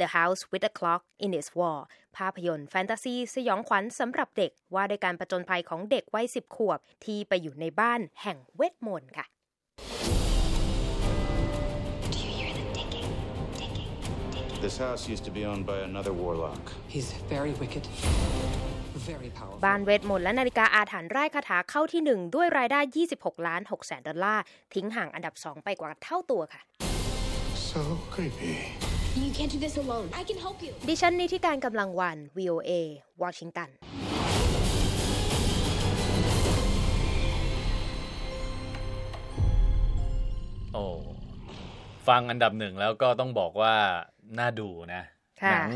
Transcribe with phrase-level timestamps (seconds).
[0.00, 1.82] The House with a Clock in its Wall
[2.16, 9.26] ภาพยนตร์แฟนตาซีสยองขวัญสำหรับเด็กว่าด้วยการประจนภัยของเด็กวัยสิบขวบ ที่ไปอยู่ในบ้านแห่งเวทมนต์ค่ะ
[14.64, 16.62] This house used to be owned by another warlock.
[16.94, 17.84] He's very wicked,
[19.10, 19.62] very powerful.
[19.66, 22.80] บ้านเวทมนต์และนาฬิกาอาถรรพ์ไร้คาถาเข้าที่หนึ่งด้วยรายได้
[23.14, 24.42] 26 ล้าน6แสนดอลลาร์
[24.74, 26.62] ทิ้งห่างอันดับ 2 ไปกว่าเท่าตัวค่ะ
[27.70, 27.82] So
[28.14, 28.52] creepy.
[29.16, 30.08] You can't do this alone.
[30.12, 30.72] I can help you.
[30.88, 32.70] ดิฉันนิติการกำลังวัน VOA
[33.22, 33.68] วอชิงตัน
[40.74, 40.84] โอ้
[42.08, 43.74] ฟังอันดับหนึ่งแล้วก็ต้องบอกว่า
[44.38, 45.02] น่าดูนะ
[45.42, 45.66] ค่ะหนั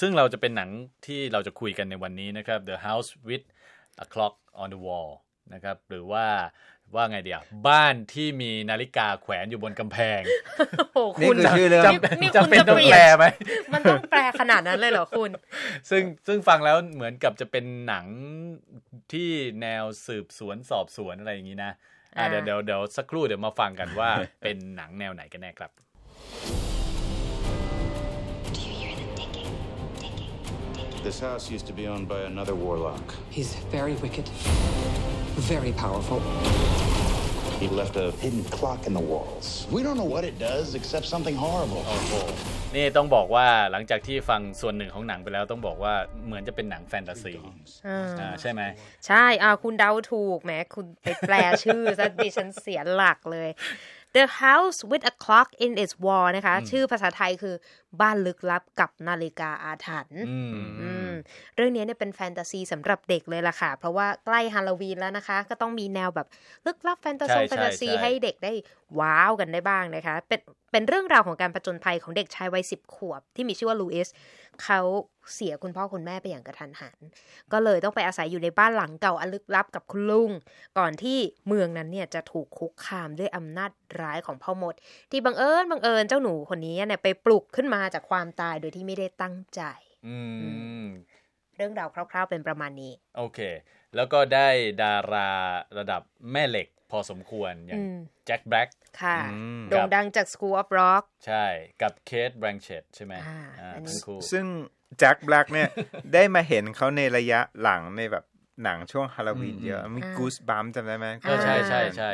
[0.00, 0.70] ซึ่งเราจะเป็นหนัง
[1.06, 3.44] ที่เราจะคุยกันในวันนี้นะครับ The House with
[4.04, 5.10] a Clock on the Wall
[5.54, 6.26] นะครับ หรือว่า
[6.94, 10.20] ว่าไงเดียวบ้านที่มีนาฬิกาแขวนอยู่บนกำแพง
[10.94, 13.24] โอ้โหนี่คุณคือชื่อเรื่องนี่นี่จำคุณเป็นจะต้องเปลี่ยแปลนไหม
[13.72, 15.30] มันต้องแปลขนาดนั้นเลยเหรอคุณ
[15.90, 18.06] ซึ่งซึ่งฟังแล้วเหมือนกับจะเป็นหนัง
[19.12, 19.30] ที่
[19.62, 21.72] แนวสืบสวนสอบสวนอะไรอย่างนี้นะ
[22.16, 24.10] อะอ่าเดี๋ยวเดี๋ยวเดี๋ยวสักครู่เดี๋ยวมาฟังกันว่า
[24.42, 25.70] เป็นหนังแนวไหนกันแน่ครับ
[31.02, 33.14] This house used to be owned by another warlock.
[33.30, 34.28] He's very wicked,
[35.54, 36.20] very powerful.
[37.58, 39.66] He left a hidden clock in the walls.
[39.70, 41.82] We don't know what it does except something horrible.
[41.88, 42.12] โอ้โห
[42.74, 45.94] นี่ต้องบอกว่าหลังจากที่ฟังส่วนหนึ่งของหนังไปแล้วต้องบอกว่า
[46.26, 47.34] เหมือนจะเป็นหนังแฟนตาซี
[47.86, 48.62] อ่าใช่ไหม
[49.06, 51.34] ใช่อ่าคุณเดาถูกแหมคุณไปแปล
[51.64, 53.48] ชื่อซะดิฉันเสียหลักเลย
[54.16, 57.54] The House with a Clock in its Wall นะคะ ชื่อภาษาไทยคือ
[58.00, 61.09] บ้านลึกลับกับนาฬิกาอาถรรพ์อืมอืม
[61.56, 66.26] เรื่องนี้เนี่ยเป็นแฟนตาซีสำหรับเด็กเลยล่ะค่ะ เพราะว่าใกล้ฮาโลวีนแล้วนะคะ ก็ต้องมีแนวแบบ
[66.66, 68.52] ลึกลับแฟนตาใช่ซีใช่แฟนตาซีใช่ให้เด็กได้
[69.00, 70.40] ว้าวกันได้บ้างนะคะ เป็น
[70.72, 74.08] เป็นเรื่องราวของการประจนภัยของเด็กชายวัยสิบขวบ ที่มีชื่อว่าลูอิส
[74.64, 74.80] เขา
[75.34, 76.98] เสียคุณพ่อคุณแม่ไปอย่างกระทันหัน
[77.52, 80.30] ก็เลยต้องไปอาศัยอยู่ในบ้านหลังเก่าอันลึกลับกับคุณลุง
[80.78, 83.70] ก่อนที่เมืองนั้นเนี่ยจะถูกคุกคามด้วยอำนาจ
[84.00, 84.74] ร้ายของพ่อมด
[85.10, 89.62] ที่บังเอิญบังเอิญเจ้าหนูคนนี้เนี่ยไปปลุกขึ้นมาจากความตายโดยที่ไม่ได้ตั้งใจ
[90.06, 90.18] อื
[90.82, 90.84] ม
[91.60, 93.40] เรื่องราวคร่าว ๆ เป็นประมาณนี้ โอเค
[93.96, 94.48] แล้วก็ได้
[94.82, 95.30] ดารา
[95.78, 98.68] ระดับแม่เหล็กพอสมควรอย่างอืมแจ็คแบล็ก
[99.02, 99.24] ค่ะอื
[99.60, 101.44] มโด่งดังจาก School of Rock ใช่
[101.82, 104.44] กับเคทแบรงเชตใช่ไหมอ่าอ่าอันนี้ทั้งคู่ซึ่ง
[104.98, 105.68] แจ็คแบล็กเนี่ย
[106.14, 108.24] ได้มาเห็นเขาในระยะหลังในแบบ
[108.64, 112.10] หนังช่วงฮาโลวีนเยอะมีกูสบัมจำได้ไหมเออใช่ใช่ใช่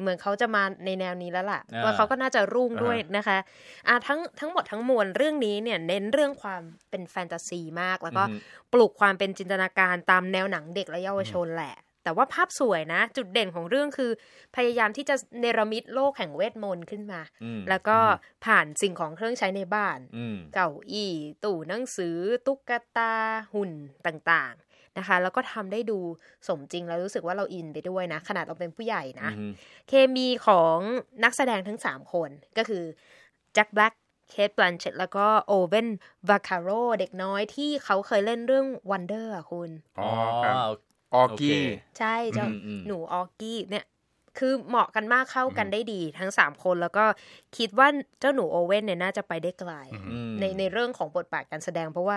[0.00, 3.38] เหมือนเขาจะมาในแนวนี้แล้วล่ะอ่าว่าเขาก็น่าจะรุ่งด้วยอ่านะคะ
[3.88, 8.22] อ่าทั้งทั้งหมดทั้งมวลเรื่องนี้เนี่ยเน้นเรื่องความเป็นแฟนตาซีมาก แล้วก็
[8.72, 11.74] ปลุกความเป็นจินตนาการตามแนวหนังเด็กและเยาวชนแหละ
[12.06, 14.10] แต่ว่าภาพสวยนะ จุดเด่นของเรื่องคือ
[14.56, 17.98] พยายามที่จะเนรมิตโลกแห่งเวทมนต์ขึ้นมาอืมแล้วก็
[18.44, 21.12] ผ่านสิ่งของเครื่องใช้ในบ้านอืมเก้าอี้
[21.44, 23.14] ตู้หนังสือ ตุ๊กตา
[23.54, 23.72] หุ่น
[24.06, 24.65] ต่างๆ
[24.98, 25.98] นะคะ แล้วก็ทำได้ดู
[26.48, 29.52] สมจริงแล้วรู้สึกว่าเราอินไปด้วยนะ ขนาดเราเป็นผู้ใหญ่นะอืม
[29.88, 30.78] เคมีของ
[31.24, 32.84] นักแสดงทั้ง 3 คนก็คือ
[33.54, 33.92] แจ็คแบล็ก
[34.30, 35.88] เคทบลันเชตแล้วก็โอเวน
[36.28, 36.68] วาคาโร
[37.00, 40.10] เด็กน้อยที่เขาเคยเล่นเรื่อง Wonder อะคุณ อ๋ออ๋อ
[40.42, 40.56] ครับ
[41.12, 41.48] Auggie โอเค
[41.98, 43.84] ใช่เจ้าอืมอืมหนู Auggie เนี่ย
[44.38, 47.04] คือเหมาะกันมากเข้ากันได้ดีทั้ง3คนแล้วก็
[47.56, 47.88] คิดว่า
[48.20, 49.72] เจ้าหนูโอเว่นเนี่ยน่าจะไปได้ไกล
[50.10, 52.16] อืมในในเรื่องของบทบาทการแสดงเพราะว่า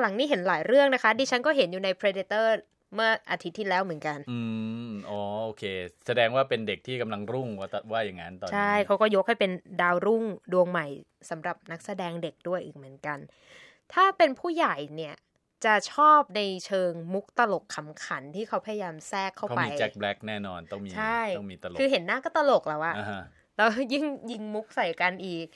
[0.00, 2.46] หลังๆนี่เห็นหลายเรื่องนะคะ ดิฉันก็เห็นอยู่ใน Predator
[2.94, 4.38] เมื่ออาทิตย์ที่แล้วเหมือนกัน อื
[4.88, 5.62] ม อ๋อ โอเค
[6.06, 10.86] แสดงว่าเป็นเด็กที่กำลังรุ่งว่าตว่าอย่างนั้นตอนนี้ ใช่เขาก็ยกให้เป็นดาวรุ่งดวงใหม่
[11.30, 13.18] สำหรับนักแสดงเด็กด้วยอีกเหมือนกัน
[13.92, 15.14] ถ้าเป็นผู้ใหญ่เนี่ย
[15.64, 23.22] จะชอบในเชิงมุกตลกขำขันที่เขาพยายามแทรกเข้าเขาไปมีแจ็คแบล็กแน่นอนต้องมีใช่ต้องมีตลก คือเห็นหน้าก็ตลกแล้วอะอ่าฮะ
[23.56, 25.46] แล้วยิ่งยิงมุกใส่กันอีก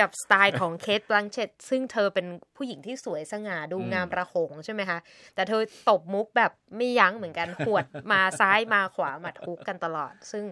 [0.00, 2.26] กับสไตล์ของเคทบลังเชตซึ่งเธอเป็น
[2.56, 4.98] ผู้หญิงที่สวยสง่าดูอืมงามประหงใช่ไหมคะ
[5.34, 10.44] แต่เธอตบมุกแบบไม่ยั้งเหมือนกันหวดมาซ้ายมาขวามาทุกกันตลอด ซึ่ง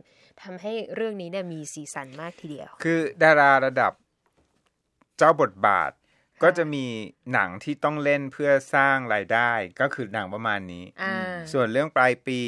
[0.43, 3.93] ทำให้เรื่องนี้เนี่ยมีสีสันมากทีเดียว คือดาราระดับ
[5.19, 5.91] เจ้าบทบาท
[6.43, 6.85] ก็จะมี
[7.33, 9.51] หนังที่ต้องเล่นเพื่อสร้างรายได้
[9.81, 11.15] ก็คือหนังประมาณนี้อ่า
[11.53, 12.41] ส่วนเรื่องปลายปี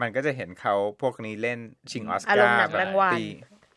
[0.00, 1.58] มันก็จะเห็นเขาพวกนี้เล่น
[1.90, 3.24] ชิงออสอารกามณ์หนัร์งแบบรางวัลตี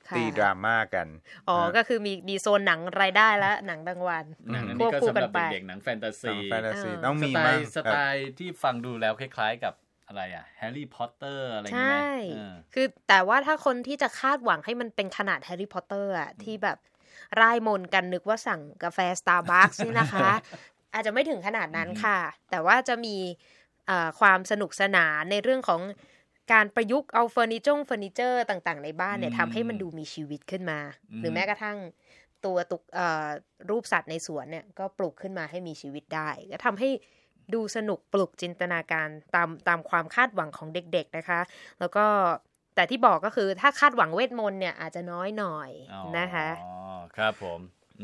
[0.10, 1.08] ค่ะตีดราม่ากัน
[1.50, 9.74] อ๋ออ่าก็คือมีมีโซนหนังรายได้และหนังรางวัลหนังควบคู่กันไปอันนี้ก็สำหรับเด็กๆหนังแฟนตาซีหนัซีงแฟนตาซีอ่าต้องมีมั้งสไตล์สไตล์ที่ฟังดูแล้วคล้ายๆกับ
[10.08, 11.98] อะไรอะแฮร์รี่พอตเตอร์อะไรอย่างเงี้ย่ไหม
[12.32, 16.78] เออคือแต่ว่าถ้าคนที่จะคาดหวังให้มันเป็นขนาดแฮร์รี่พอตเตอร์อะที่แบบ
[17.40, 20.30] ร่ายมนต์กันนึกว่าสั่งกาแฟสตาร์บัคส์นี่นะคะ
[20.94, 22.20] อาจจะไม่ถึงขนาดนั้นค่ะ
[22.52, 23.16] แต่ว่าจะมี
[23.88, 25.82] เอ่อความสนุกสนานในเรื่องของ
[26.54, 30.80] การประยุกต์เอาเฟอร์นิเจอร์เฟอร์นิเจอร์ต่างๆ ในบ้านเนี่ยอืมทำให้มันดูมีชีวิตขึ้นมา
[31.12, 31.78] อืมหรือแม้กระทั่ง
[32.46, 33.26] ตัวตุกเอ่อ
[33.70, 36.90] รูปสัตว์ในสวนเนี่ยก็ปลุกขึ้นมาให้มีชีวิตได้ ก็ทำให้
[37.54, 41.40] ดูสนุกปลุกจินตนาการตามตามความคาดหวังของเด็ก ๆนะคะ
[41.80, 42.06] แล้วก็
[42.76, 46.48] แต่ที่บอกก็คือถ้าคาดหวังเวทมนต์เนี่ยอาจจะน้อยหน่อยอ๋อนะคะ
[47.18, 47.75] ครับผม